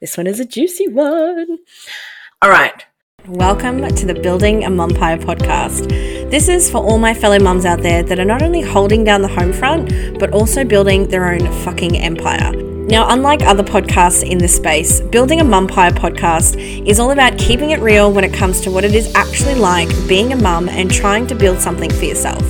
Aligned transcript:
This 0.00 0.16
one 0.16 0.26
is 0.26 0.40
a 0.40 0.46
juicy 0.46 0.88
one. 0.88 1.58
All 2.40 2.48
right. 2.48 2.86
Welcome 3.28 3.86
to 3.86 4.06
the 4.06 4.14
Building 4.14 4.64
a 4.64 4.70
Mumpire 4.70 5.22
podcast. 5.22 5.90
This 6.30 6.48
is 6.48 6.70
for 6.70 6.78
all 6.78 6.96
my 6.96 7.12
fellow 7.12 7.38
mums 7.38 7.66
out 7.66 7.82
there 7.82 8.02
that 8.04 8.18
are 8.18 8.24
not 8.24 8.40
only 8.40 8.62
holding 8.62 9.04
down 9.04 9.20
the 9.20 9.28
home 9.28 9.52
front, 9.52 10.18
but 10.18 10.32
also 10.32 10.64
building 10.64 11.06
their 11.08 11.30
own 11.30 11.40
fucking 11.64 11.98
empire. 11.98 12.50
Now, 12.86 13.10
unlike 13.10 13.42
other 13.42 13.62
podcasts 13.62 14.26
in 14.26 14.38
this 14.38 14.56
space, 14.56 15.02
Building 15.02 15.42
a 15.42 15.44
Mumpire 15.44 15.90
podcast 15.90 16.56
is 16.88 16.98
all 16.98 17.10
about 17.10 17.36
keeping 17.36 17.72
it 17.72 17.80
real 17.80 18.10
when 18.10 18.24
it 18.24 18.32
comes 18.32 18.62
to 18.62 18.70
what 18.70 18.84
it 18.84 18.94
is 18.94 19.14
actually 19.14 19.56
like 19.56 19.90
being 20.08 20.32
a 20.32 20.36
mum 20.36 20.70
and 20.70 20.90
trying 20.90 21.26
to 21.26 21.34
build 21.34 21.60
something 21.60 21.90
for 21.90 22.06
yourself. 22.06 22.40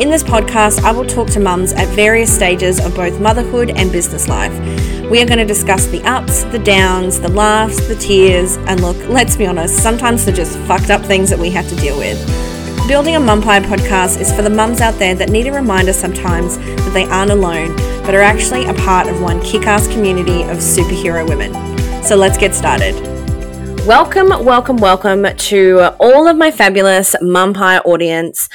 In 0.00 0.10
this 0.10 0.22
podcast, 0.22 0.84
I 0.84 0.92
will 0.92 1.04
talk 1.04 1.28
to 1.30 1.40
mums 1.40 1.72
at 1.72 1.88
various 1.88 2.32
stages 2.32 2.78
of 2.78 2.94
both 2.94 3.20
motherhood 3.20 3.70
and 3.70 3.90
business 3.90 4.28
life. 4.28 4.52
We 5.10 5.20
are 5.20 5.26
going 5.26 5.38
to 5.38 5.44
discuss 5.44 5.86
the 5.86 6.00
ups, 6.04 6.44
the 6.44 6.60
downs, 6.60 7.20
the 7.20 7.30
laughs, 7.30 7.84
the 7.88 7.96
tears, 7.96 8.58
and 8.68 8.80
look, 8.80 8.96
let's 9.08 9.34
be 9.34 9.44
honest, 9.44 9.82
sometimes 9.82 10.24
they're 10.24 10.32
just 10.32 10.56
fucked 10.68 10.90
up 10.90 11.04
things 11.04 11.30
that 11.30 11.38
we 11.40 11.50
have 11.50 11.68
to 11.70 11.74
deal 11.74 11.98
with. 11.98 12.16
Building 12.86 13.16
a 13.16 13.18
Mumpire 13.18 13.60
podcast 13.60 14.20
is 14.20 14.32
for 14.32 14.42
the 14.42 14.50
mums 14.50 14.80
out 14.80 14.94
there 15.00 15.16
that 15.16 15.30
need 15.30 15.48
a 15.48 15.52
reminder 15.52 15.92
sometimes 15.92 16.58
that 16.58 16.92
they 16.94 17.06
aren't 17.06 17.32
alone, 17.32 17.74
but 18.02 18.14
are 18.14 18.22
actually 18.22 18.66
a 18.66 18.74
part 18.74 19.08
of 19.08 19.20
one 19.20 19.40
kick 19.42 19.66
ass 19.66 19.88
community 19.88 20.42
of 20.42 20.58
superhero 20.58 21.28
women. 21.28 21.52
So 22.04 22.14
let's 22.14 22.38
get 22.38 22.54
started. 22.54 22.94
Welcome, 23.84 24.28
welcome, 24.44 24.76
welcome 24.76 25.24
to 25.24 25.92
all 25.98 26.28
of 26.28 26.36
my 26.36 26.52
fabulous 26.52 27.16
Mumpire 27.20 27.80
audience. 27.84 28.48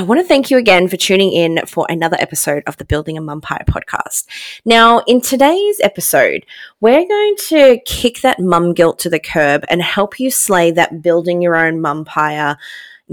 I 0.00 0.02
want 0.02 0.18
to 0.18 0.26
thank 0.26 0.50
you 0.50 0.56
again 0.56 0.88
for 0.88 0.96
tuning 0.96 1.30
in 1.30 1.60
for 1.66 1.84
another 1.90 2.16
episode 2.20 2.62
of 2.66 2.78
the 2.78 2.86
Building 2.86 3.18
a 3.18 3.20
Mumpire 3.20 3.66
podcast. 3.66 4.24
Now, 4.64 5.00
in 5.00 5.20
today's 5.20 5.78
episode, 5.82 6.46
we're 6.80 7.06
going 7.06 7.36
to 7.48 7.78
kick 7.84 8.22
that 8.22 8.40
mum 8.40 8.72
guilt 8.72 8.98
to 9.00 9.10
the 9.10 9.20
curb 9.20 9.62
and 9.68 9.82
help 9.82 10.18
you 10.18 10.30
slay 10.30 10.70
that 10.70 11.02
building 11.02 11.42
your 11.42 11.54
own 11.54 11.82
mumpire 11.82 12.56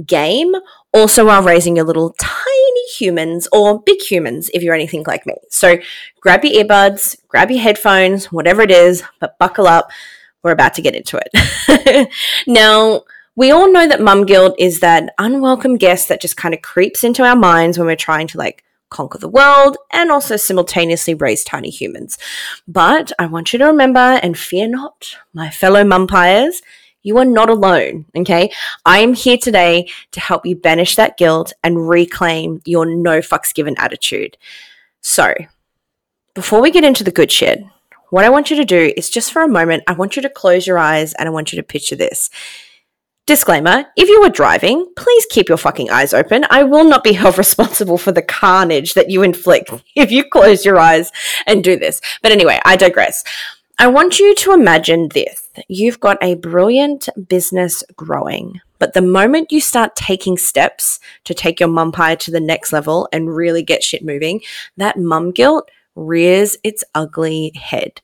game, 0.06 0.56
also 0.94 1.26
while 1.26 1.44
raising 1.44 1.76
your 1.76 1.84
little 1.84 2.16
tiny 2.18 2.88
humans 2.96 3.50
or 3.52 3.82
big 3.82 4.00
humans 4.00 4.50
if 4.54 4.64
you're 4.64 4.74
anything 4.74 5.04
like 5.06 5.26
me. 5.26 5.36
So 5.50 5.80
grab 6.22 6.46
your 6.46 6.64
earbuds, 6.64 7.18
grab 7.28 7.52
your 7.52 7.60
headphones, 7.60 8.32
whatever 8.32 8.62
it 8.62 8.72
is, 8.72 9.04
but 9.20 9.38
buckle 9.40 9.68
up. 9.68 9.92
We're 10.42 10.52
about 10.52 10.76
to 10.76 10.82
get 10.82 10.96
into 10.96 11.20
it. 11.22 12.10
now, 12.48 13.04
we 13.38 13.52
all 13.52 13.72
know 13.72 13.88
that 13.88 14.02
mum 14.02 14.26
guilt 14.26 14.56
is 14.58 14.80
that 14.80 15.14
unwelcome 15.20 15.78
guest 15.78 16.10
that 16.10 16.20
just 16.20 16.36
kind 16.36 16.56
of 16.56 16.62
creeps 16.64 17.04
into 17.04 17.24
our 17.24 17.36
minds 17.36 17.78
when 17.78 17.86
we're 17.86 17.96
trying 17.96 18.26
to 18.26 18.38
like 18.38 18.64
conquer 18.90 19.20
the 19.20 19.30
world 19.30 19.78
and 19.92 20.12
also 20.12 20.36
simultaneously 20.36 21.14
raise 21.14 21.44
tiny 21.44 21.70
humans. 21.70 22.18
But 22.68 23.12
I 23.20 23.28
want 23.28 23.54
you 23.54 23.60
to 23.60 23.66
remember 23.66 24.00
and 24.00 24.36
fear 24.36 24.68
not, 24.68 25.18
my 25.34 25.52
fellow 25.52 25.84
mumpires, 25.84 26.64
you 27.04 27.20
are 27.20 27.26
not 27.26 27.48
alone, 27.48 28.06
okay? 28.18 28.52
I 28.86 29.00
am 29.00 29.14
here 29.14 29.38
today 29.38 29.88
to 30.14 30.20
help 30.20 30.44
you 30.48 30.56
banish 30.56 30.96
that 30.96 31.18
guilt 31.18 31.54
and 31.64 31.88
reclaim 31.88 32.62
your 32.66 32.88
no 32.88 33.20
fucks 33.20 33.54
given 33.54 33.78
attitude. 33.78 34.36
So, 35.02 35.36
before 36.34 36.60
we 36.60 36.72
get 36.72 36.84
into 36.84 37.04
the 37.04 37.12
good 37.12 37.32
shit, 37.32 37.64
what 38.10 38.26
I 38.26 38.30
want 38.30 38.50
you 38.50 38.58
to 38.58 38.66
do 38.66 38.94
is 38.98 39.12
just 39.12 39.32
for 39.32 39.44
a 39.44 39.48
moment, 39.48 39.84
I 39.86 39.94
want 39.94 40.16
you 40.16 40.24
to 40.24 40.30
close 40.30 40.66
your 40.66 40.80
eyes 40.80 41.14
and 41.14 41.30
I 41.30 41.32
want 41.32 41.54
you 41.54 41.58
to 41.58 41.64
picture 41.64 41.96
this. 41.96 42.32
Disclaimer 43.28 43.84
if 43.98 44.08
you 44.08 44.24
are 44.24 44.30
driving, 44.30 44.88
please 44.96 45.26
keep 45.30 45.50
your 45.50 45.58
fucking 45.58 45.90
eyes 45.90 46.14
open. 46.14 46.46
I 46.50 46.64
will 46.64 46.86
not 46.86 47.04
be 47.04 47.12
held 47.22 47.38
responsible 47.38 47.98
for 47.98 48.14
the 48.14 48.22
carnage 48.22 48.94
that 48.94 49.10
you 49.10 49.22
inflict 49.22 49.70
if 49.96 50.12
you 50.12 50.24
close 50.24 50.64
your 50.64 50.80
eyes 50.80 51.12
and 51.46 51.62
do 51.62 51.78
this. 51.78 52.00
But 52.24 52.32
anyway, 52.32 52.62
I 52.64 52.78
digress. 52.78 53.26
I 53.78 53.88
want 53.88 54.18
you 54.18 54.34
to 54.34 54.54
imagine 54.54 55.10
this 55.10 55.50
you've 55.68 56.00
got 56.00 56.18
a 56.22 56.36
brilliant 56.36 57.10
business 57.28 57.84
growing, 57.98 58.62
but 58.80 58.94
the 58.94 59.02
moment 59.02 59.52
you 59.52 59.60
start 59.60 59.98
taking 59.98 60.38
steps 60.38 61.02
to 61.26 61.34
take 61.34 61.60
your 61.60 61.68
mumpire 61.68 62.18
to 62.20 62.32
the 62.32 62.40
next 62.40 62.72
level 62.72 63.10
and 63.12 63.36
really 63.36 63.62
get 63.62 63.84
shit 63.84 64.06
moving, 64.06 64.40
that 64.78 64.98
mum 64.98 65.32
guilt 65.32 65.70
rears 65.96 66.56
its 66.64 66.82
ugly 66.96 67.52
head 67.56 68.00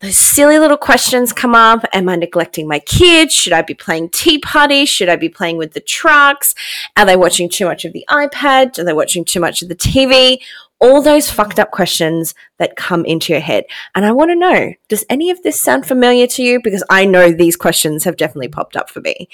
those 0.00 0.18
silly 0.18 0.58
little 0.58 0.76
questions 0.76 1.32
come 1.32 1.54
up. 1.54 1.84
Am 1.94 2.08
I 2.08 2.16
neglecting 2.16 2.68
my 2.68 2.80
kids? 2.80 3.32
Should 3.32 3.54
I 3.54 3.62
be 3.62 3.72
playing 3.72 4.10
tea 4.10 4.38
party? 4.38 4.84
Should 4.84 5.08
I 5.08 5.16
be 5.16 5.30
playing 5.30 5.56
with 5.56 5.72
the 5.72 5.80
trucks? 5.80 6.54
Are 6.96 7.06
they 7.06 7.16
watching 7.16 7.48
too 7.48 7.64
much 7.64 7.86
of 7.86 7.94
the 7.94 8.04
iPad? 8.10 8.78
Are 8.78 8.84
they 8.84 8.92
watching 8.92 9.24
too 9.24 9.40
much 9.40 9.62
of 9.62 9.68
the 9.68 9.74
TV? 9.74 10.38
All 10.78 11.00
those 11.00 11.30
fucked 11.30 11.58
up 11.58 11.70
questions 11.70 12.34
that 12.58 12.76
come 12.76 13.06
into 13.06 13.32
your 13.32 13.40
head. 13.40 13.64
And 13.94 14.04
I 14.04 14.12
want 14.12 14.30
to 14.30 14.36
know 14.36 14.74
does 14.88 15.06
any 15.08 15.30
of 15.30 15.42
this 15.42 15.58
sound 15.58 15.86
familiar 15.86 16.26
to 16.26 16.42
you? 16.42 16.60
Because 16.62 16.84
I 16.90 17.06
know 17.06 17.32
these 17.32 17.56
questions 17.56 18.04
have 18.04 18.18
definitely 18.18 18.48
popped 18.48 18.76
up 18.76 18.90
for 18.90 19.00
me. 19.00 19.30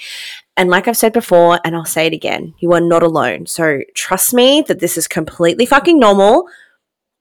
And 0.55 0.69
like 0.69 0.87
I've 0.87 0.95
said 0.95 1.11
before, 1.11 1.59
and 1.65 1.75
I'll 1.75 1.83
say 1.83 2.07
it 2.07 2.13
again, 2.13 2.53
you 2.59 2.71
are 2.71 2.79
not 2.79 3.03
alone. 3.03 3.47
So 3.47 3.81
trust 3.95 4.33
me 4.33 4.63
that 4.69 4.79
this 4.79 4.97
is 4.97 5.09
completely 5.09 5.65
fucking 5.65 5.99
normal 5.99 6.47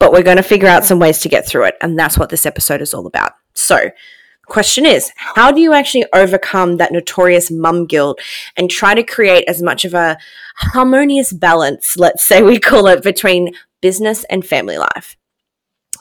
but 0.03 0.11
we're 0.11 0.21
going 0.21 0.37
to 0.37 0.43
figure 0.43 0.67
out 0.67 0.85
some 0.85 0.99
ways 0.99 1.21
to 1.21 1.29
get 1.29 1.47
through 1.47 1.63
it. 1.63 1.77
And 1.81 1.97
that's 1.97 2.19
what 2.19 2.29
this 2.29 2.45
episode 2.45 2.83
is 2.83 2.93
all 2.93 3.07
about. 3.07 3.35
So, 3.55 3.89
question 4.47 4.85
is 4.85 5.13
how 5.15 5.53
do 5.53 5.61
you 5.61 5.73
actually 5.73 6.05
overcome 6.13 6.79
that 6.79 6.91
notorious 6.91 7.53
mum 7.53 7.87
guilt 7.87 8.21
and 8.57 8.69
try 8.69 8.97
to 8.97 9.05
create 9.05 9.45
as 9.47 9.63
much 9.63 9.85
of 9.85 9.95
a 9.95 10.19
harmonious 10.57 11.33
balance, 11.33 11.97
let's 11.97 12.25
say 12.25 12.43
we 12.43 12.59
call 12.59 12.89
it, 12.89 13.05
between 13.05 13.55
business 13.81 14.25
and 14.25 14.45
family 14.45 14.77
life? 14.77 15.17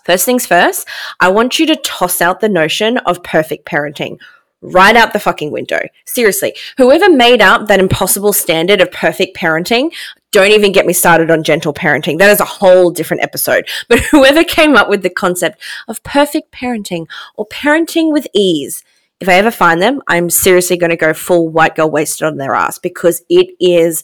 First 0.03 0.25
things 0.25 0.47
first, 0.47 0.87
I 1.19 1.29
want 1.29 1.59
you 1.59 1.67
to 1.67 1.75
toss 1.75 2.23
out 2.23 2.39
the 2.39 2.49
notion 2.49 2.97
of 2.97 3.21
perfect 3.21 3.67
parenting 3.67 4.17
right 4.61 4.95
out 4.95 5.13
the 5.13 5.19
fucking 5.19 5.51
window. 5.51 5.81
Seriously, 6.05 6.55
whoever 6.77 7.09
made 7.09 7.41
up 7.41 7.67
that 7.67 7.79
impossible 7.79 8.33
standard 8.33 8.81
of 8.81 8.91
perfect 8.91 9.35
parenting, 9.35 9.91
don't 10.31 10.51
even 10.51 10.71
get 10.71 10.85
me 10.85 10.93
started 10.93 11.29
on 11.29 11.43
gentle 11.43 11.73
parenting. 11.73 12.17
That 12.17 12.29
is 12.29 12.39
a 12.39 12.45
whole 12.45 12.89
different 12.89 13.23
episode. 13.23 13.67
But 13.87 13.99
whoever 13.99 14.43
came 14.43 14.75
up 14.75 14.89
with 14.89 15.03
the 15.03 15.09
concept 15.09 15.61
of 15.87 16.01
perfect 16.03 16.51
parenting 16.51 17.07
or 17.35 17.45
parenting 17.47 18.13
with 18.13 18.27
ease, 18.33 18.83
if 19.19 19.27
I 19.27 19.33
ever 19.33 19.51
find 19.51 19.81
them, 19.81 20.01
I'm 20.07 20.29
seriously 20.29 20.77
going 20.77 20.91
to 20.91 20.95
go 20.95 21.13
full 21.13 21.49
white 21.49 21.75
girl 21.75 21.91
wasted 21.91 22.25
on 22.25 22.37
their 22.37 22.55
ass 22.55 22.79
because 22.79 23.21
it 23.29 23.49
is 23.59 24.03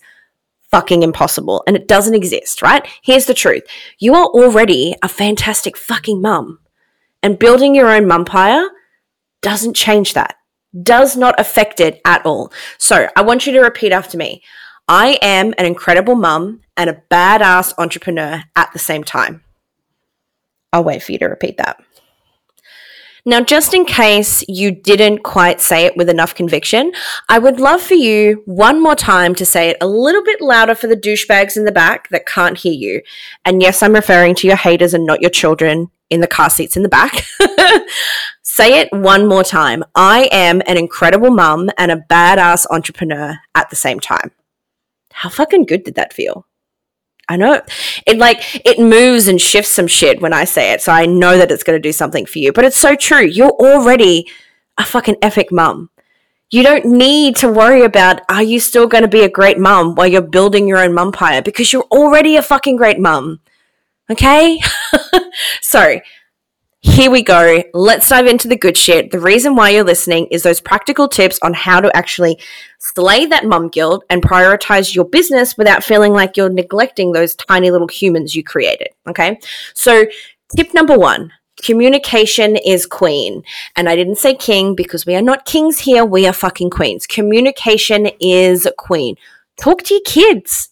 fucking 0.70 1.04
impossible 1.04 1.64
and 1.66 1.76
it 1.78 1.88
doesn't 1.88 2.16
exist, 2.16 2.62
right? 2.62 2.86
Here's 3.02 3.26
the 3.26 3.34
truth. 3.34 3.64
You 4.00 4.14
are 4.16 4.26
already 4.26 4.96
a 5.02 5.08
fantastic 5.08 5.78
fucking 5.78 6.22
mum. 6.22 6.60
And 7.24 7.40
building 7.40 7.74
your 7.74 7.88
own 7.88 8.04
mumpire 8.04 8.68
doesn't 9.42 9.76
change 9.76 10.14
that 10.14 10.36
does 10.84 11.16
not 11.16 11.40
affect 11.40 11.80
it 11.80 12.02
at 12.06 12.26
all. 12.26 12.52
So 12.78 13.08
I 13.16 13.22
want 13.22 13.46
you 13.46 13.54
to 13.54 13.62
repeat 13.62 13.92
after 13.92 14.18
me. 14.18 14.44
I 14.88 15.20
am 15.22 15.54
an 15.58 15.66
incredible 15.66 16.16
mum 16.16 16.62
and 16.78 16.90
a 16.90 17.02
badass 17.12 17.74
entrepreneur 17.78 18.44
at 18.56 18.72
the 18.72 18.80
same 18.80 19.04
time. 19.04 19.44
I'll 20.72 20.84
wait 20.84 21.04
for 21.04 21.12
you 21.12 21.20
to 21.20 21.26
repeat 21.26 21.58
that. 21.58 21.82
Now, 23.26 23.42
just 23.42 23.74
in 23.74 23.84
case 23.84 24.42
you 24.48 24.72
didn't 24.72 25.24
quite 25.24 25.60
say 25.60 25.86
it 25.86 25.98
with 25.98 26.10
enough 26.10 26.34
conviction, 26.34 26.94
I 27.28 27.40
would 27.40 27.60
love 27.60 27.82
for 27.82 27.96
you 27.96 28.42
one 28.46 28.82
more 28.82 28.96
time 28.96 29.36
to 29.36 29.46
say 29.46 29.70
it 29.70 29.78
a 29.82 29.88
little 29.88 30.24
bit 30.24 30.40
louder 30.40 30.76
for 30.76 30.88
the 30.88 30.96
douchebags 30.96 31.58
in 31.58 31.66
the 31.66 31.74
back 31.74 32.08
that 32.10 32.26
can't 32.26 32.58
hear 32.58 32.72
you. 32.72 33.02
And 33.44 33.62
yes, 33.62 33.84
I'm 33.84 33.94
referring 33.94 34.36
to 34.36 34.48
your 34.48 34.56
haters 34.56 34.94
and 34.94 35.06
not 35.06 35.20
your 35.20 35.30
children 35.30 35.92
in 36.10 36.22
the 36.22 36.28
car 36.28 36.50
seats 36.50 36.78
in 36.78 36.84
the 36.84 36.90
back. 36.90 37.26
say 38.44 38.80
it 38.80 38.94
one 38.94 39.28
more 39.28 39.44
time. 39.44 39.84
I 39.94 40.30
am 40.32 40.62
an 40.66 40.78
incredible 40.78 41.32
mum 41.32 41.70
and 41.78 41.92
a 41.92 42.06
badass 42.10 42.66
entrepreneur 42.70 43.38
at 43.56 43.70
the 43.70 43.76
same 43.76 44.00
time. 44.00 44.32
How 45.18 45.30
fucking 45.30 45.66
good 45.66 45.84
did 45.84 45.96
that 45.96 46.14
feel? 46.14 46.46
I 47.28 47.38
know 47.38 47.60
it 48.06 48.20
like 48.20 48.64
it 48.64 48.78
moves 48.78 49.28
and 49.28 49.42
shifts 49.42 49.72
some 49.72 49.88
shit 49.88 50.22
when 50.22 50.32
I 50.32 50.44
say 50.46 50.74
it. 50.74 50.82
So 50.84 50.92
I 50.92 51.08
know 51.08 51.40
that 51.40 51.52
it's 51.52 51.64
going 51.64 51.76
to 51.76 51.82
do 51.82 51.92
something 51.92 52.28
for 52.28 52.38
you. 52.38 52.54
But 52.54 52.66
it's 52.66 52.78
so 52.78 52.96
true. 52.96 53.24
You're 53.24 53.50
already 53.50 54.30
a 54.78 54.86
fucking 54.86 55.18
epic 55.24 55.52
mum. 55.52 55.90
You 56.52 56.62
don't 56.62 56.86
need 56.86 57.36
to 57.38 57.52
worry 57.52 57.82
about 57.82 58.22
are 58.30 58.44
you 58.44 58.60
still 58.60 58.86
going 58.86 59.02
to 59.02 59.08
be 59.08 59.24
a 59.24 59.30
great 59.30 59.58
mum 59.58 59.96
while 59.96 60.06
you're 60.06 60.22
building 60.22 60.68
your 60.68 60.78
own 60.78 60.92
mumpire 60.92 61.44
because 61.44 61.74
you're 61.74 61.88
already 61.90 62.36
a 62.36 62.44
fucking 62.44 62.76
great 62.76 63.00
mum. 63.00 63.40
Okay? 64.12 64.62
so 65.62 66.00
here 66.82 67.10
we 67.10 67.24
go. 67.24 67.64
Let's 67.74 68.10
dive 68.10 68.28
into 68.28 68.48
the 68.48 68.56
good 68.56 68.78
shit. 68.78 69.12
The 69.12 69.20
reason 69.20 69.56
why 69.56 69.72
you're 69.72 69.84
listening 69.84 70.28
is 70.28 70.44
those 70.44 70.62
practical 70.62 71.08
tips 71.08 71.40
on 71.42 71.54
how 71.54 71.82
to 71.82 71.96
actually 71.96 72.40
slay 72.80 73.26
that 73.26 73.46
mum 73.46 73.70
guilt 73.70 74.06
and 74.10 74.22
prioritize 74.22 74.94
your 74.94 75.06
business 75.06 75.58
without 75.58 75.84
feeling 75.84 76.14
like 76.14 76.38
you're 76.38 76.50
neglecting 76.50 77.12
those 77.12 77.36
tiny 77.36 77.72
little 77.72 77.88
humans 77.88 78.36
you 78.36 78.44
created. 78.44 78.90
Okay. 79.08 79.40
So, 79.74 80.06
tip 80.56 80.74
number 80.74 80.98
one 80.98 81.34
communication 81.64 82.56
is 82.56 82.86
queen. 82.86 83.44
And 83.76 83.90
I 83.90 83.96
didn't 83.96 84.18
say 84.18 84.36
king 84.36 84.76
because 84.76 85.06
we 85.06 85.16
are 85.16 85.22
not 85.22 85.46
kings 85.46 85.80
here. 85.80 86.06
We 86.06 86.28
are 86.28 86.34
fucking 86.34 86.70
queens. 86.70 87.08
Communication 87.08 88.10
is 88.20 88.68
queen. 88.78 89.16
Talk 89.60 89.82
to 89.84 89.96
your 89.96 90.04
kids. 90.06 90.70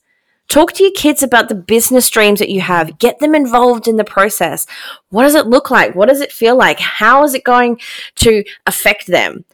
Talk 0.48 0.74
to 0.74 0.84
your 0.84 0.94
kids 0.94 1.24
about 1.24 1.50
the 1.50 1.56
business 1.56 2.10
dreams 2.10 2.40
that 2.40 2.50
you 2.50 2.62
have. 2.62 3.00
Get 3.00 3.20
them 3.20 3.34
involved 3.36 3.88
in 3.88 3.98
the 3.98 4.04
process. 4.04 4.68
What 5.10 5.24
does 5.24 5.36
it 5.36 5.48
look 5.48 5.72
like? 5.72 5.96
What 5.96 6.08
does 6.08 6.22
it 6.22 6.32
feel 6.32 6.56
like? 6.56 6.80
How 6.80 7.24
is 7.24 7.34
it 7.34 7.44
going 7.44 7.80
to 8.16 8.44
affect 8.66 9.08
them? 9.08 9.46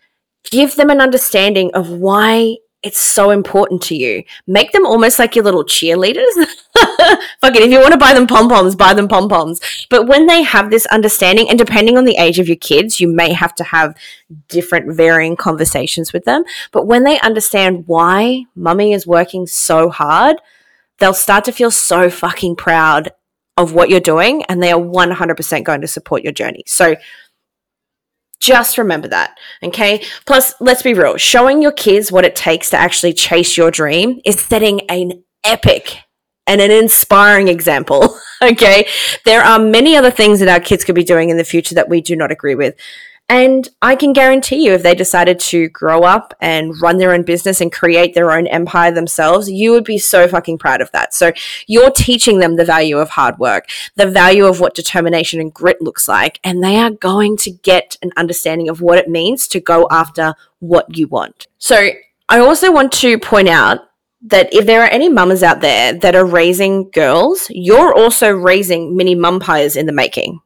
Give 0.50 0.76
them 0.76 0.90
an 0.90 1.02
understanding 1.02 1.72
of 1.74 1.90
why 1.90 2.58
it's 2.84 3.00
so 3.00 3.30
important 3.30 3.82
to 3.84 3.96
you. 3.96 4.24
Make 4.48 4.72
them 4.72 4.88
almost 4.88 5.20
like 5.20 5.36
your 5.36 5.46
little 5.46 5.64
cheerleaders. 5.64 6.34
Fuck 7.40 7.56
it. 7.56 7.62
If 7.62 7.72
you 7.72 7.80
want 7.80 7.92
to 7.92 8.00
buy 8.00 8.14
them 8.14 8.26
pom 8.26 8.50
poms, 8.50 8.76
buy 8.76 8.94
them 8.96 9.08
pom 9.08 9.30
poms. 9.30 9.60
But 9.90 10.08
when 10.08 10.26
they 10.26 10.42
have 10.42 10.72
this 10.72 10.88
understanding, 10.88 11.48
and 11.48 11.60
depending 11.60 11.98
on 11.98 12.06
the 12.06 12.18
age 12.18 12.40
of 12.40 12.48
your 12.48 12.58
kids, 12.58 13.00
you 13.00 13.08
may 13.08 13.34
have 13.34 13.54
to 13.56 13.64
have 13.64 13.96
different 14.48 14.96
varying 14.96 15.36
conversations 15.36 16.12
with 16.12 16.26
them. 16.26 16.44
But 16.72 16.88
when 16.88 17.04
they 17.04 17.20
understand 17.20 17.84
why 17.88 18.46
mummy 18.56 18.94
is 18.94 19.06
working 19.06 19.46
so 19.46 19.90
hard, 19.90 20.38
they'll 21.01 21.13
start 21.13 21.44
to 21.45 21.51
feel 21.51 21.71
so 21.71 22.09
fucking 22.09 22.56
proud 22.56 23.12
of 23.57 23.74
what 23.74 23.89
you're 23.89 24.00
doing 24.00 24.44
and 24.44 24.63
they 24.63 24.71
are 24.71 24.80
100% 24.80 25.63
going 25.63 25.81
to 25.81 25.88
support 25.88 26.24
your 26.24 26.31
journey. 26.31 26.63
So 26.65 26.95
just 28.39 28.77
remember 28.77 29.07
that. 29.09 29.38
Okay. 29.62 30.03
Plus, 30.25 30.53
let's 30.62 30.81
be 30.81 30.94
real 30.94 31.18
showing 31.18 31.62
your 31.62 31.71
kids 31.71 32.12
what 32.12 32.24
it 32.24 32.36
takes 32.36 32.69
to 32.69 32.77
actually 32.77 33.13
chase 33.13 33.57
your 33.57 33.71
dream 33.71 34.21
is 34.25 34.39
setting 34.39 34.81
an 34.89 35.24
epic 35.44 35.98
and 36.48 36.62
an 36.62 36.71
inspiring 36.71 37.47
example. 37.47 38.18
okay. 38.42 38.88
There 39.25 39.42
are 39.42 39.59
many 39.59 39.95
other 39.95 40.12
things 40.12 40.39
that 40.39 40.50
our 40.50 40.59
kids 40.59 40.83
could 40.83 40.95
be 40.95 41.04
doing 41.04 41.30
in 41.30 41.38
the 41.38 41.44
future 41.44 41.75
that 41.75 41.89
we 41.89 42.01
do 42.01 42.15
not 42.15 42.31
agree 42.31 42.56
with. 42.56 42.75
And 43.29 43.69
I 43.81 43.95
can 43.95 44.12
guarantee 44.12 44.65
you, 44.65 44.73
if 44.73 44.83
they 44.83 44.94
decided 44.94 45.39
to 45.39 45.69
grow 45.69 46.03
up 46.03 46.33
and 46.41 46.73
run 46.81 46.97
their 46.97 47.13
own 47.13 47.23
business 47.23 47.62
and 47.62 47.71
create 47.71 48.13
their 48.13 48.29
own 48.29 48.45
empire 48.47 48.91
themselves, 48.91 49.50
you 49.50 49.71
would 49.71 49.85
be 49.85 49.97
so 49.97 50.27
fucking 50.27 50.57
proud 50.57 50.81
of 50.81 50.91
that. 50.91 51.13
So 51.13 51.31
you're 51.65 51.91
teaching 51.91 52.39
them 52.39 52.57
the 52.57 52.65
value 52.65 52.97
of 52.97 53.12
hard 53.12 53.39
work, 53.39 53.69
the 53.95 54.12
value 54.12 54.45
of 54.45 54.59
what 54.59 54.75
determination 54.75 55.39
and 55.39 55.53
grit 55.53 55.81
looks 55.81 56.09
like, 56.09 56.41
and 56.44 56.62
they 56.62 56.75
are 56.75 56.91
going 56.91 57.38
to 57.38 57.51
get 57.51 57.95
an 58.01 58.12
understanding 58.18 58.68
of 58.68 58.81
what 58.81 58.97
it 58.97 59.07
means 59.07 59.47
to 59.47 59.62
go 59.62 59.88
after 59.89 60.33
what 60.59 60.97
you 60.97 61.07
want. 61.07 61.47
So 61.57 61.88
I 62.27 62.39
also 62.39 62.73
want 62.73 62.91
to 62.94 63.18
point 63.18 63.47
out 63.47 63.79
that 64.23 64.53
if 64.53 64.65
there 64.65 64.81
are 64.81 64.89
any 64.89 65.07
mamas 65.07 65.41
out 65.41 65.62
there 65.62 65.94
that 65.94 66.15
are 66.15 66.25
raising 66.25 66.89
girls, 66.91 67.47
you're 67.50 67.95
also 67.97 68.29
raising 68.29 68.97
mini 68.97 69.15
mumpires 69.15 69.77
in 69.77 69.85
the 69.85 69.94
making. 69.94 70.41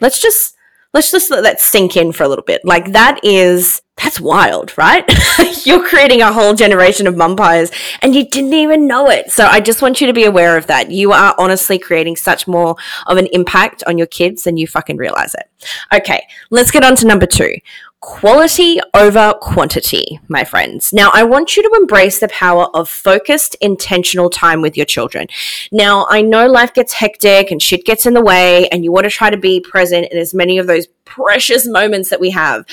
Let's 0.00 0.20
just 0.20 0.56
let's 0.94 1.10
just 1.10 1.30
let 1.30 1.42
that 1.42 1.60
sink 1.60 1.96
in 1.96 2.12
for 2.12 2.24
a 2.24 2.28
little 2.28 2.44
bit. 2.44 2.60
Like 2.64 2.92
that 2.92 3.20
is 3.22 3.80
that's 3.96 4.20
wild, 4.20 4.76
right? 4.78 5.04
You're 5.66 5.86
creating 5.86 6.22
a 6.22 6.32
whole 6.32 6.54
generation 6.54 7.06
of 7.06 7.14
mumpires 7.14 7.72
and 8.00 8.14
you 8.14 8.26
didn't 8.28 8.54
even 8.54 8.86
know 8.86 9.08
it. 9.08 9.30
So 9.30 9.46
I 9.46 9.60
just 9.60 9.82
want 9.82 10.00
you 10.00 10.06
to 10.06 10.12
be 10.12 10.24
aware 10.24 10.56
of 10.56 10.66
that. 10.68 10.90
You 10.90 11.12
are 11.12 11.34
honestly 11.38 11.78
creating 11.78 12.16
such 12.16 12.48
more 12.48 12.74
of 13.06 13.18
an 13.18 13.26
impact 13.32 13.84
on 13.86 13.98
your 13.98 14.06
kids 14.06 14.44
than 14.44 14.56
you 14.56 14.66
fucking 14.66 14.96
realize 14.96 15.34
it. 15.34 15.48
Okay, 15.94 16.26
let's 16.50 16.70
get 16.70 16.84
on 16.84 16.96
to 16.96 17.06
number 17.06 17.26
two 17.26 17.56
quality 18.02 18.80
over 18.94 19.32
quantity, 19.40 20.18
my 20.26 20.42
friends. 20.42 20.92
Now, 20.92 21.10
I 21.14 21.22
want 21.22 21.56
you 21.56 21.62
to 21.62 21.80
embrace 21.80 22.18
the 22.18 22.26
power 22.28 22.66
of 22.74 22.88
focused, 22.88 23.54
intentional 23.60 24.28
time 24.28 24.60
with 24.60 24.76
your 24.76 24.86
children. 24.86 25.28
Now, 25.70 26.08
I 26.10 26.20
know 26.20 26.48
life 26.48 26.74
gets 26.74 26.92
hectic 26.92 27.52
and 27.52 27.62
shit 27.62 27.84
gets 27.84 28.04
in 28.04 28.14
the 28.14 28.20
way, 28.20 28.68
and 28.70 28.82
you 28.82 28.90
want 28.90 29.04
to 29.04 29.10
try 29.10 29.30
to 29.30 29.36
be 29.36 29.60
present 29.60 30.08
in 30.10 30.18
as 30.18 30.34
many 30.34 30.58
of 30.58 30.66
those 30.66 30.88
precious 31.04 31.64
moments 31.64 32.10
that 32.10 32.20
we 32.20 32.30
have. 32.30 32.66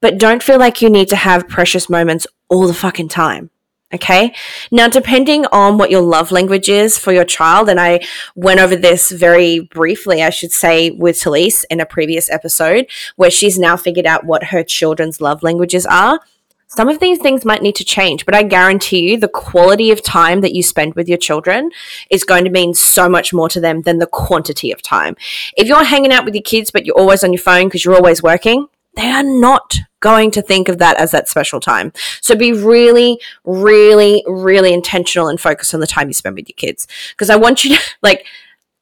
But 0.00 0.18
don't 0.18 0.42
feel 0.42 0.58
like 0.58 0.82
you 0.82 0.90
need 0.90 1.08
to 1.08 1.16
have 1.16 1.48
precious 1.48 1.88
moments 1.88 2.26
all 2.48 2.66
the 2.66 2.74
fucking 2.74 3.08
time. 3.08 3.50
Okay. 3.94 4.34
Now, 4.72 4.88
depending 4.88 5.46
on 5.52 5.78
what 5.78 5.92
your 5.92 6.00
love 6.00 6.32
language 6.32 6.68
is 6.68 6.98
for 6.98 7.12
your 7.12 7.24
child, 7.24 7.68
and 7.68 7.78
I 7.78 8.00
went 8.34 8.58
over 8.58 8.74
this 8.74 9.12
very 9.12 9.60
briefly, 9.60 10.24
I 10.24 10.30
should 10.30 10.50
say, 10.50 10.90
with 10.90 11.16
Talise 11.16 11.64
in 11.70 11.80
a 11.80 11.86
previous 11.86 12.28
episode, 12.28 12.88
where 13.14 13.30
she's 13.30 13.58
now 13.58 13.76
figured 13.76 14.04
out 14.04 14.26
what 14.26 14.44
her 14.44 14.64
children's 14.64 15.20
love 15.20 15.44
languages 15.44 15.86
are. 15.86 16.20
Some 16.66 16.88
of 16.88 16.98
these 16.98 17.20
things 17.20 17.44
might 17.44 17.62
need 17.62 17.76
to 17.76 17.84
change, 17.84 18.26
but 18.26 18.34
I 18.34 18.42
guarantee 18.42 19.08
you 19.08 19.18
the 19.18 19.28
quality 19.28 19.92
of 19.92 20.02
time 20.02 20.40
that 20.40 20.52
you 20.52 20.64
spend 20.64 20.96
with 20.96 21.08
your 21.08 21.16
children 21.16 21.70
is 22.10 22.24
going 22.24 22.42
to 22.42 22.50
mean 22.50 22.74
so 22.74 23.08
much 23.08 23.32
more 23.32 23.48
to 23.50 23.60
them 23.60 23.82
than 23.82 23.98
the 23.98 24.08
quantity 24.08 24.72
of 24.72 24.82
time. 24.82 25.14
If 25.56 25.68
you're 25.68 25.84
hanging 25.84 26.12
out 26.12 26.24
with 26.24 26.34
your 26.34 26.42
kids, 26.42 26.72
but 26.72 26.84
you're 26.84 26.98
always 26.98 27.22
on 27.22 27.32
your 27.32 27.40
phone 27.40 27.68
because 27.68 27.84
you're 27.84 27.94
always 27.94 28.20
working, 28.20 28.66
they 28.96 29.10
are 29.10 29.22
not 29.22 29.78
going 30.00 30.30
to 30.32 30.42
think 30.42 30.68
of 30.68 30.78
that 30.78 30.96
as 30.98 31.10
that 31.12 31.28
special 31.28 31.60
time. 31.60 31.92
So 32.20 32.34
be 32.34 32.52
really, 32.52 33.20
really, 33.44 34.24
really 34.26 34.72
intentional 34.72 35.28
and 35.28 35.40
focus 35.40 35.72
on 35.74 35.80
the 35.80 35.86
time 35.86 36.08
you 36.08 36.14
spend 36.14 36.36
with 36.36 36.48
your 36.48 36.56
kids. 36.56 36.86
Because 37.10 37.30
I 37.30 37.36
want 37.36 37.64
you 37.64 37.76
to, 37.76 37.82
like, 38.02 38.26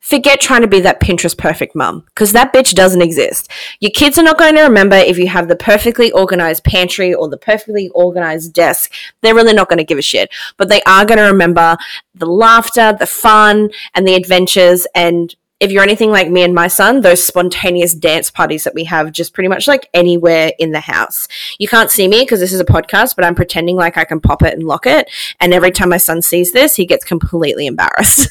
forget 0.04 0.38
trying 0.38 0.60
to 0.60 0.68
be 0.68 0.80
that 0.80 1.00
Pinterest 1.00 1.36
perfect 1.36 1.74
mum 1.74 2.04
because 2.08 2.32
that 2.32 2.52
bitch 2.52 2.74
doesn't 2.74 3.00
exist. 3.00 3.50
Your 3.80 3.90
kids 3.90 4.18
are 4.18 4.22
not 4.22 4.38
going 4.38 4.54
to 4.54 4.62
remember 4.62 4.96
if 4.96 5.16
you 5.16 5.28
have 5.28 5.48
the 5.48 5.56
perfectly 5.56 6.12
organized 6.12 6.62
pantry 6.62 7.14
or 7.14 7.28
the 7.28 7.38
perfectly 7.38 7.88
organized 7.94 8.52
desk. 8.52 8.92
They're 9.22 9.34
really 9.34 9.54
not 9.54 9.70
going 9.70 9.78
to 9.78 9.84
give 9.84 9.96
a 9.96 10.02
shit, 10.02 10.28
but 10.58 10.68
they 10.68 10.82
are 10.82 11.06
going 11.06 11.18
to 11.18 11.24
remember 11.24 11.78
the 12.14 12.26
laughter, 12.26 12.94
the 12.98 13.06
fun, 13.06 13.70
and 13.94 14.06
the 14.06 14.14
adventures 14.14 14.86
and 14.94 15.34
if 15.60 15.70
you're 15.70 15.82
anything 15.82 16.10
like 16.10 16.30
me 16.30 16.42
and 16.42 16.54
my 16.54 16.68
son, 16.68 17.00
those 17.00 17.24
spontaneous 17.24 17.94
dance 17.94 18.30
parties 18.30 18.64
that 18.64 18.74
we 18.74 18.84
have 18.84 19.12
just 19.12 19.32
pretty 19.32 19.48
much 19.48 19.68
like 19.68 19.88
anywhere 19.94 20.52
in 20.58 20.72
the 20.72 20.80
house. 20.80 21.28
You 21.58 21.68
can't 21.68 21.90
see 21.90 22.08
me 22.08 22.20
because 22.20 22.40
this 22.40 22.52
is 22.52 22.60
a 22.60 22.64
podcast, 22.64 23.14
but 23.16 23.24
I'm 23.24 23.34
pretending 23.34 23.76
like 23.76 23.96
I 23.96 24.04
can 24.04 24.20
pop 24.20 24.42
it 24.42 24.54
and 24.54 24.64
lock 24.64 24.86
it. 24.86 25.08
And 25.40 25.54
every 25.54 25.70
time 25.70 25.90
my 25.90 25.96
son 25.96 26.22
sees 26.22 26.52
this, 26.52 26.74
he 26.76 26.86
gets 26.86 27.04
completely 27.04 27.66
embarrassed. 27.66 28.28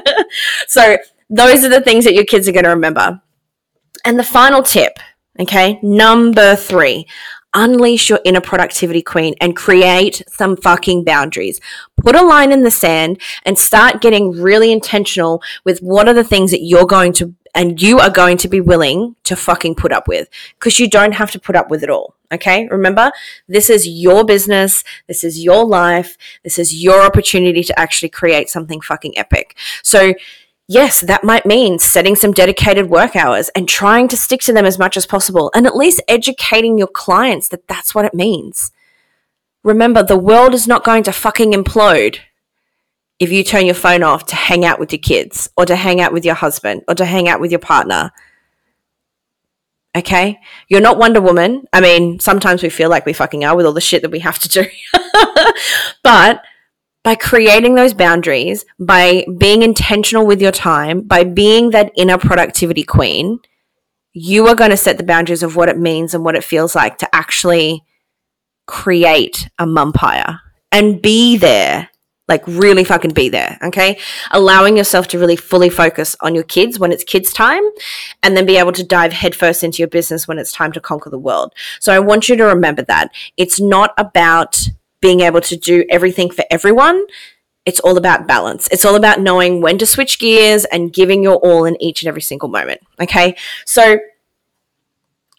so 0.68 0.98
those 1.30 1.64
are 1.64 1.68
the 1.68 1.80
things 1.80 2.04
that 2.04 2.14
your 2.14 2.24
kids 2.24 2.48
are 2.48 2.52
going 2.52 2.64
to 2.64 2.70
remember. 2.70 3.20
And 4.04 4.18
the 4.18 4.24
final 4.24 4.62
tip, 4.62 4.98
okay, 5.40 5.78
number 5.82 6.56
three 6.56 7.06
unleash 7.54 8.08
your 8.08 8.20
inner 8.24 8.40
productivity 8.40 9.02
queen 9.02 9.34
and 9.40 9.56
create 9.56 10.22
some 10.28 10.56
fucking 10.56 11.04
boundaries. 11.04 11.60
Put 12.00 12.16
a 12.16 12.22
line 12.22 12.52
in 12.52 12.62
the 12.62 12.70
sand 12.70 13.20
and 13.44 13.58
start 13.58 14.00
getting 14.00 14.30
really 14.32 14.70
intentional 14.70 15.42
with 15.64 15.80
what 15.80 16.08
are 16.08 16.14
the 16.14 16.24
things 16.24 16.50
that 16.50 16.62
you're 16.62 16.86
going 16.86 17.12
to 17.14 17.34
and 17.54 17.80
you 17.80 17.98
are 17.98 18.10
going 18.10 18.36
to 18.36 18.48
be 18.48 18.60
willing 18.60 19.16
to 19.24 19.34
fucking 19.34 19.74
put 19.74 19.92
up 19.92 20.06
with 20.06 20.28
because 20.58 20.78
you 20.78 20.88
don't 20.88 21.12
have 21.12 21.30
to 21.30 21.40
put 21.40 21.56
up 21.56 21.70
with 21.70 21.82
it 21.82 21.90
all. 21.90 22.14
Okay. 22.30 22.68
Remember, 22.68 23.10
this 23.48 23.70
is 23.70 23.88
your 23.88 24.22
business. 24.24 24.84
This 25.06 25.24
is 25.24 25.42
your 25.42 25.64
life. 25.64 26.18
This 26.44 26.58
is 26.58 26.74
your 26.74 27.02
opportunity 27.02 27.62
to 27.64 27.78
actually 27.78 28.10
create 28.10 28.50
something 28.50 28.80
fucking 28.82 29.16
epic. 29.16 29.56
So 29.82 30.12
yes, 30.68 31.00
that 31.00 31.24
might 31.24 31.46
mean 31.46 31.78
setting 31.78 32.14
some 32.14 32.32
dedicated 32.32 32.90
work 32.90 33.16
hours 33.16 33.48
and 33.50 33.68
trying 33.68 34.06
to 34.08 34.16
stick 34.16 34.40
to 34.42 34.52
them 34.52 34.66
as 34.66 34.78
much 34.78 34.96
as 34.96 35.06
possible 35.06 35.50
and 35.54 35.66
at 35.66 35.76
least 35.76 36.02
educating 36.06 36.78
your 36.78 36.86
clients 36.86 37.48
that 37.48 37.66
that's 37.66 37.94
what 37.94 38.04
it 38.04 38.14
means. 38.14 38.70
Remember, 39.64 40.02
the 40.02 40.16
world 40.16 40.54
is 40.54 40.68
not 40.68 40.84
going 40.84 41.02
to 41.04 41.12
fucking 41.12 41.52
implode 41.52 42.18
if 43.18 43.32
you 43.32 43.42
turn 43.42 43.66
your 43.66 43.74
phone 43.74 44.02
off 44.02 44.26
to 44.26 44.36
hang 44.36 44.64
out 44.64 44.78
with 44.78 44.92
your 44.92 45.00
kids 45.00 45.50
or 45.56 45.66
to 45.66 45.74
hang 45.74 46.00
out 46.00 46.12
with 46.12 46.24
your 46.24 46.36
husband 46.36 46.82
or 46.86 46.94
to 46.94 47.04
hang 47.04 47.28
out 47.28 47.40
with 47.40 47.50
your 47.50 47.58
partner. 47.58 48.12
Okay? 49.96 50.38
You're 50.68 50.80
not 50.80 50.98
Wonder 50.98 51.20
Woman. 51.20 51.64
I 51.72 51.80
mean, 51.80 52.20
sometimes 52.20 52.62
we 52.62 52.68
feel 52.68 52.88
like 52.88 53.04
we 53.04 53.12
fucking 53.12 53.44
are 53.44 53.56
with 53.56 53.66
all 53.66 53.72
the 53.72 53.80
shit 53.80 54.02
that 54.02 54.12
we 54.12 54.20
have 54.20 54.38
to 54.38 54.48
do. 54.48 54.64
but 56.04 56.42
by 57.08 57.14
creating 57.14 57.74
those 57.74 57.94
boundaries, 57.94 58.66
by 58.78 59.24
being 59.38 59.62
intentional 59.62 60.26
with 60.26 60.42
your 60.42 60.52
time, 60.52 61.00
by 61.00 61.24
being 61.24 61.70
that 61.70 61.90
inner 61.96 62.18
productivity 62.18 62.82
queen, 62.82 63.38
you 64.12 64.46
are 64.46 64.54
going 64.54 64.68
to 64.68 64.76
set 64.76 64.98
the 64.98 65.02
boundaries 65.02 65.42
of 65.42 65.56
what 65.56 65.70
it 65.70 65.78
means 65.78 66.12
and 66.12 66.22
what 66.22 66.36
it 66.36 66.44
feels 66.44 66.74
like 66.74 66.98
to 66.98 67.08
actually 67.14 67.82
create 68.66 69.48
a 69.58 69.64
mumpire 69.64 70.40
and 70.70 71.00
be 71.00 71.38
there. 71.38 71.88
Like, 72.28 72.46
really 72.46 72.84
fucking 72.84 73.14
be 73.14 73.30
there, 73.30 73.56
okay? 73.62 73.98
Allowing 74.32 74.76
yourself 74.76 75.08
to 75.08 75.18
really 75.18 75.34
fully 75.34 75.70
focus 75.70 76.14
on 76.20 76.34
your 76.34 76.44
kids 76.44 76.78
when 76.78 76.92
it's 76.92 77.04
kids' 77.04 77.32
time, 77.32 77.62
and 78.22 78.36
then 78.36 78.44
be 78.44 78.58
able 78.58 78.72
to 78.72 78.84
dive 78.84 79.14
headfirst 79.14 79.64
into 79.64 79.78
your 79.78 79.88
business 79.88 80.28
when 80.28 80.38
it's 80.38 80.52
time 80.52 80.72
to 80.72 80.80
conquer 80.80 81.08
the 81.08 81.18
world. 81.18 81.54
So, 81.80 81.90
I 81.90 82.00
want 82.00 82.28
you 82.28 82.36
to 82.36 82.44
remember 82.44 82.82
that. 82.82 83.12
It's 83.38 83.58
not 83.58 83.94
about 83.96 84.68
being 85.00 85.20
able 85.20 85.40
to 85.42 85.56
do 85.56 85.84
everything 85.90 86.30
for 86.30 86.44
everyone. 86.50 87.04
It's 87.64 87.80
all 87.80 87.98
about 87.98 88.26
balance. 88.26 88.68
It's 88.72 88.84
all 88.84 88.94
about 88.94 89.20
knowing 89.20 89.60
when 89.60 89.78
to 89.78 89.86
switch 89.86 90.18
gears 90.18 90.64
and 90.66 90.92
giving 90.92 91.22
your 91.22 91.36
all 91.36 91.64
in 91.64 91.80
each 91.82 92.02
and 92.02 92.08
every 92.08 92.22
single 92.22 92.48
moment. 92.48 92.80
Okay. 93.00 93.36
So, 93.66 93.98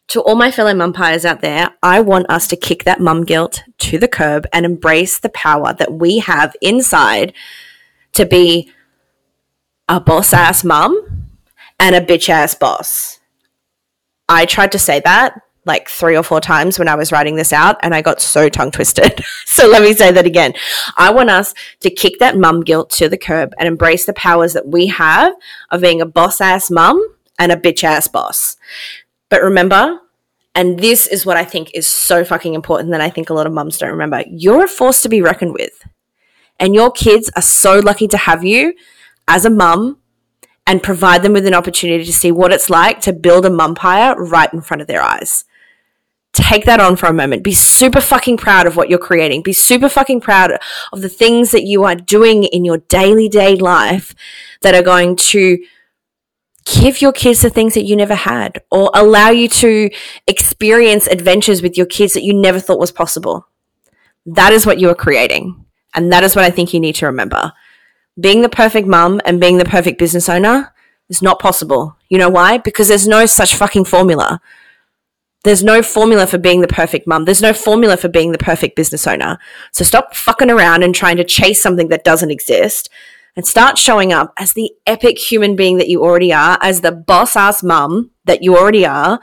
to 0.09 0.21
all 0.21 0.35
my 0.35 0.49
fellow 0.49 0.73
mumpires 0.73 1.23
out 1.23 1.41
there, 1.41 1.69
I 1.83 2.01
want 2.01 2.29
us 2.29 2.47
to 2.47 2.55
kick 2.55 2.83
that 2.83 2.99
mum 2.99 3.25
guilt 3.25 3.63
to 3.79 3.99
the 3.99 4.07
curb 4.07 4.47
and 4.51 4.65
embrace 4.65 5.19
the 5.19 5.29
power 5.29 5.73
that 5.73 5.93
we 5.93 6.17
have 6.19 6.55
inside 6.61 7.33
to 8.13 8.25
be 8.25 8.71
a 9.87 9.99
boss 9.99 10.33
ass 10.33 10.63
mum 10.63 11.27
and 11.79 11.95
a 11.95 12.01
bitch 12.01 12.27
ass 12.27 12.55
boss. 12.55 13.19
I 14.27 14.45
tried 14.45 14.71
to 14.73 14.79
say 14.79 14.99
that 15.03 15.41
like 15.69 15.87
three 15.87 16.17
or 16.17 16.23
four 16.23 16.41
times 16.41 16.77
when 16.77 16.89
I 16.89 16.95
was 16.95 17.11
writing 17.11 17.35
this 17.35 17.53
out 17.53 17.77
and 17.81 17.95
I 17.95 18.01
got 18.01 18.19
so 18.19 18.49
tongue 18.49 18.71
twisted. 18.71 19.23
so 19.45 19.67
let 19.67 19.81
me 19.81 19.93
say 19.93 20.11
that 20.11 20.25
again. 20.25 20.53
I 20.97 21.11
want 21.11 21.29
us 21.29 21.53
to 21.79 21.89
kick 21.89 22.19
that 22.19 22.37
mum 22.37 22.61
guilt 22.61 22.89
to 22.91 23.07
the 23.07 23.17
curb 23.17 23.53
and 23.57 23.67
embrace 23.67 24.05
the 24.05 24.13
powers 24.13 24.53
that 24.53 24.67
we 24.67 24.87
have 24.87 25.33
of 25.69 25.81
being 25.81 26.01
a 26.01 26.05
boss 26.05 26.41
ass 26.41 26.69
mum 26.71 27.15
and 27.37 27.51
a 27.51 27.55
bitch 27.55 27.83
ass 27.83 28.07
boss. 28.07 28.57
But 29.29 29.43
remember, 29.43 29.99
and 30.55 30.79
this 30.79 31.05
is 31.05 31.25
what 31.25 31.37
I 31.37 31.45
think 31.45 31.71
is 31.75 31.87
so 31.87 32.25
fucking 32.25 32.55
important 32.55 32.91
that 32.91 33.01
I 33.01 33.09
think 33.09 33.29
a 33.29 33.33
lot 33.35 33.47
of 33.47 33.53
mums 33.53 33.77
don't 33.77 33.91
remember. 33.91 34.23
You're 34.27 34.65
a 34.65 34.67
force 34.67 35.01
to 35.03 35.09
be 35.09 35.21
reckoned 35.21 35.53
with. 35.53 35.87
And 36.59 36.75
your 36.75 36.91
kids 36.91 37.29
are 37.35 37.41
so 37.41 37.79
lucky 37.79 38.07
to 38.07 38.17
have 38.17 38.43
you 38.43 38.73
as 39.27 39.45
a 39.45 39.49
mum 39.49 39.99
and 40.69 40.83
provide 40.83 41.23
them 41.23 41.33
with 41.33 41.47
an 41.47 41.53
opportunity 41.53 42.05
to 42.05 42.13
see 42.13 42.31
what 42.31 42.51
it's 42.51 42.69
like 42.69 43.01
to 43.01 43.13
build 43.13 43.45
a 43.45 43.49
mumpire 43.49 44.15
right 44.15 44.53
in 44.53 44.61
front 44.61 44.81
of 44.81 44.87
their 44.87 45.01
eyes. 45.01 45.45
Take 46.33 46.65
that 46.65 46.79
on 46.79 46.95
for 46.95 47.07
a 47.07 47.13
moment. 47.13 47.43
Be 47.43 47.53
super 47.53 48.01
fucking 48.01 48.37
proud 48.37 48.67
of 48.67 48.75
what 48.75 48.89
you're 48.89 48.99
creating. 48.99 49.41
Be 49.41 49.53
super 49.53 49.89
fucking 49.89 50.21
proud 50.21 50.51
of 50.93 51.01
the 51.01 51.09
things 51.09 51.51
that 51.51 51.63
you 51.63 51.83
are 51.83 51.95
doing 51.95 52.43
in 52.43 52.63
your 52.63 52.77
daily 52.77 53.27
day 53.27 53.55
life 53.55 54.13
that 54.61 54.75
are 54.75 54.83
going 54.83 55.15
to 55.15 55.57
give 56.65 57.01
your 57.01 57.11
kids 57.11 57.41
the 57.41 57.49
things 57.49 57.73
that 57.73 57.85
you 57.85 57.95
never 57.95 58.15
had 58.15 58.61
or 58.69 58.91
allow 58.93 59.29
you 59.29 59.47
to 59.47 59.89
experience 60.27 61.07
adventures 61.07 61.61
with 61.61 61.77
your 61.77 61.87
kids 61.87 62.13
that 62.13 62.23
you 62.23 62.33
never 62.33 62.59
thought 62.59 62.79
was 62.79 62.91
possible. 62.91 63.47
That 64.25 64.53
is 64.53 64.65
what 64.65 64.79
you 64.79 64.89
are 64.89 64.95
creating. 64.95 65.65
And 65.95 66.11
that 66.13 66.23
is 66.23 66.35
what 66.35 66.45
I 66.45 66.51
think 66.51 66.73
you 66.73 66.79
need 66.79 66.95
to 66.95 67.07
remember. 67.07 67.53
Being 68.19 68.41
the 68.41 68.49
perfect 68.49 68.87
mum 68.87 69.19
and 69.25 69.39
being 69.39 69.57
the 69.57 69.65
perfect 69.65 69.97
business 69.97 70.29
owner 70.29 70.73
is 71.09 71.21
not 71.21 71.39
possible. 71.39 71.97
You 72.09 72.19
know 72.19 72.29
why? 72.29 72.59
Because 72.59 72.87
there's 72.87 73.07
no 73.07 73.25
such 73.25 73.55
fucking 73.55 73.85
formula. 73.85 74.39
There's 75.43 75.63
no 75.63 75.81
formula 75.81 76.27
for 76.27 76.37
being 76.37 76.61
the 76.61 76.67
perfect 76.67 77.07
mum. 77.07 77.25
There's 77.25 77.41
no 77.41 77.53
formula 77.53 77.95
for 77.95 78.09
being 78.09 78.31
the 78.31 78.37
perfect 78.37 78.75
business 78.75 79.07
owner. 79.07 79.39
So 79.71 79.85
stop 79.85 80.15
fucking 80.15 80.49
around 80.51 80.83
and 80.83 80.93
trying 80.93 81.17
to 81.17 81.23
chase 81.23 81.61
something 81.61 81.87
that 81.89 82.03
doesn't 82.03 82.31
exist 82.31 82.89
and 83.35 83.47
start 83.47 83.77
showing 83.77 84.11
up 84.11 84.33
as 84.37 84.53
the 84.53 84.71
epic 84.85 85.17
human 85.17 85.55
being 85.55 85.77
that 85.77 85.87
you 85.87 86.03
already 86.03 86.33
are, 86.33 86.57
as 86.61 86.81
the 86.81 86.91
boss 86.91 87.37
ass 87.37 87.63
mum 87.63 88.11
that 88.25 88.43
you 88.43 88.57
already 88.57 88.85
are. 88.85 89.19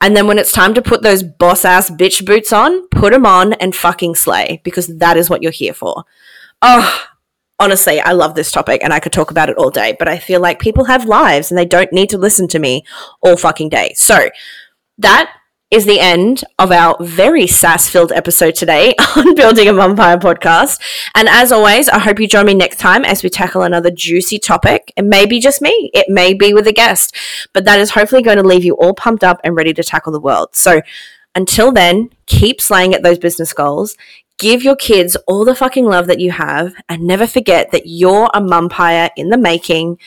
And 0.00 0.16
then 0.16 0.26
when 0.26 0.38
it's 0.38 0.50
time 0.50 0.74
to 0.74 0.82
put 0.82 1.02
those 1.02 1.22
boss 1.22 1.64
ass 1.64 1.90
bitch 1.90 2.24
boots 2.26 2.52
on, 2.52 2.88
put 2.88 3.12
them 3.12 3.26
on 3.26 3.52
and 3.54 3.76
fucking 3.76 4.16
slay 4.16 4.60
because 4.64 4.88
that 4.98 5.16
is 5.16 5.30
what 5.30 5.42
you're 5.42 5.52
here 5.52 5.74
for. 5.74 6.04
Oh, 6.62 7.06
honestly, 7.60 8.00
I 8.00 8.12
love 8.12 8.34
this 8.34 8.50
topic 8.50 8.82
and 8.82 8.92
I 8.92 8.98
could 8.98 9.12
talk 9.12 9.30
about 9.30 9.50
it 9.50 9.56
all 9.58 9.70
day, 9.70 9.94
but 9.98 10.08
I 10.08 10.18
feel 10.18 10.40
like 10.40 10.58
people 10.58 10.84
have 10.84 11.04
lives 11.04 11.50
and 11.50 11.58
they 11.58 11.66
don't 11.66 11.92
need 11.92 12.08
to 12.10 12.18
listen 12.18 12.48
to 12.48 12.58
me 12.58 12.82
all 13.20 13.36
fucking 13.36 13.68
day. 13.68 13.92
So 13.94 14.30
that 15.00 15.34
is 15.70 15.86
the 15.86 16.00
end 16.00 16.42
of 16.58 16.72
our 16.72 16.96
very 17.00 17.46
sass 17.46 17.88
filled 17.88 18.10
episode 18.10 18.56
today 18.56 18.92
on 19.16 19.34
Building 19.36 19.68
a 19.68 19.72
Mumpire 19.72 20.20
podcast. 20.20 20.80
And 21.14 21.28
as 21.28 21.52
always, 21.52 21.88
I 21.88 21.98
hope 21.98 22.18
you 22.18 22.26
join 22.26 22.46
me 22.46 22.54
next 22.54 22.80
time 22.80 23.04
as 23.04 23.22
we 23.22 23.30
tackle 23.30 23.62
another 23.62 23.90
juicy 23.90 24.38
topic. 24.40 24.92
It 24.96 25.04
may 25.04 25.26
be 25.26 25.38
just 25.38 25.62
me, 25.62 25.90
it 25.94 26.06
may 26.08 26.34
be 26.34 26.52
with 26.52 26.66
a 26.66 26.72
guest, 26.72 27.14
but 27.52 27.64
that 27.66 27.78
is 27.78 27.90
hopefully 27.90 28.22
going 28.22 28.38
to 28.38 28.42
leave 28.42 28.64
you 28.64 28.74
all 28.74 28.94
pumped 28.94 29.22
up 29.22 29.40
and 29.44 29.54
ready 29.54 29.72
to 29.74 29.84
tackle 29.84 30.12
the 30.12 30.20
world. 30.20 30.56
So 30.56 30.82
until 31.36 31.70
then, 31.70 32.10
keep 32.26 32.60
slaying 32.60 32.92
at 32.92 33.04
those 33.04 33.18
business 33.18 33.52
goals. 33.52 33.96
Give 34.38 34.64
your 34.64 34.76
kids 34.76 35.16
all 35.28 35.44
the 35.44 35.54
fucking 35.54 35.84
love 35.86 36.08
that 36.08 36.18
you 36.18 36.32
have 36.32 36.74
and 36.88 37.02
never 37.02 37.26
forget 37.28 37.70
that 37.70 37.82
you're 37.86 38.30
a 38.34 38.40
mumpire 38.40 39.10
in 39.16 39.28
the 39.28 39.38
making 39.38 39.98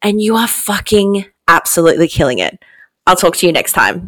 and 0.00 0.22
you 0.22 0.36
are 0.36 0.48
fucking 0.48 1.26
absolutely 1.48 2.08
killing 2.08 2.38
it. 2.38 2.62
I'll 3.06 3.16
talk 3.16 3.36
to 3.36 3.46
you 3.46 3.52
next 3.52 3.72
time. 3.72 4.06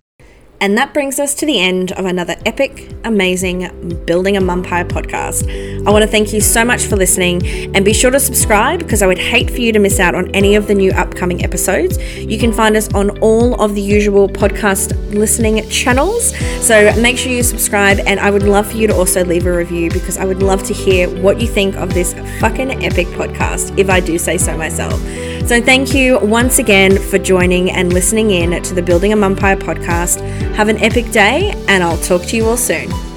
And 0.65 0.79
that 0.79 0.95
brings 0.95 1.21
us 1.21 1.35
to 1.35 1.45
the 1.45 1.61
end 1.61 1.93
of 1.93 2.07
another 2.07 2.37
epic, 2.47 2.91
amazing 3.05 3.69
Building 4.07 4.39
a 4.39 4.41
Mumpire 4.41 4.89
podcast. 4.89 5.45
I 5.87 5.91
want 5.91 6.03
to 6.03 6.09
thank 6.09 6.33
you 6.33 6.41
so 6.41 6.65
much 6.65 6.87
for 6.87 6.97
listening 6.97 7.47
and 7.77 7.85
be 7.85 7.93
sure 7.93 8.11
to 8.11 8.19
subscribe 8.19 8.79
because 8.79 9.03
I 9.03 9.07
would 9.07 9.19
hate 9.19 9.51
for 9.51 9.61
you 9.61 9.71
to 9.73 9.79
miss 9.79 10.01
out 10.01 10.15
on 10.15 10.31
any 10.31 10.55
of 10.55 10.67
the 10.67 10.75
new 10.75 10.91
upcoming 10.93 11.45
episodes. 11.45 11.99
You 12.17 12.39
can 12.39 12.55
find 12.55 12.75
us 12.75 12.93
on 12.95 13.19
all 13.19 13.61
of 13.63 13.75
the 13.75 13.83
usual 13.83 14.27
podcast 14.27 14.95
listening 15.13 15.69
channels. 15.69 16.35
So 16.67 16.91
make 17.03 17.19
sure 17.19 17.31
you 17.31 17.43
subscribe 17.43 17.99
and 18.07 18.19
I 18.19 18.31
would 18.31 18.45
love 18.45 18.71
for 18.71 18.79
you 18.79 18.87
to 18.87 18.95
also 18.95 19.25
leave 19.27 19.45
a 19.45 19.55
review 19.55 19.91
because 19.91 20.17
I 20.17 20.25
would 20.25 20.43
love 20.43 20.63
to 20.65 20.73
hear 20.73 21.09
what 21.21 21.39
you 21.39 21.47
think 21.47 21.77
of 21.77 21.93
this 21.93 22.15
fucking 22.41 22.83
epic 22.83 23.07
podcast, 23.09 23.79
if 23.79 23.91
I 23.91 24.01
do 24.01 24.17
say 24.17 24.39
so 24.39 24.57
myself. 24.57 24.99
So 25.47 25.61
thank 25.61 25.93
you 25.93 26.19
once 26.21 26.59
again 26.59 26.97
for 26.97 27.19
joining 27.19 27.71
and 27.71 27.93
listening 27.93 28.31
in 28.31 28.63
to 28.63 28.75
the 28.75 28.81
Building 28.81 29.13
a 29.13 29.17
Mumpire 29.17 29.57
podcast. 29.57 30.23
Have 30.55 30.69
an 30.69 30.79
epic 30.79 31.11
day, 31.11 31.53
and 31.69 31.85
I'll 31.85 31.99
talk 31.99 32.23
to 32.23 32.37
you 32.37 32.47
all 32.47 32.57
soon. 32.57 33.14